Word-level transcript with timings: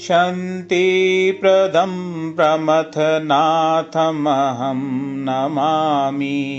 शन्तिप्रदं 0.00 2.32
प्रमथनाथमहं 2.32 5.16
नमामि 5.16 6.56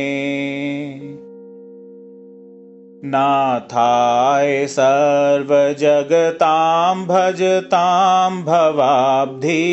नाथाय 3.07 4.67
सर्वजगतां 4.67 7.05
भजतां 7.05 8.43
भवाब्धि। 8.43 9.73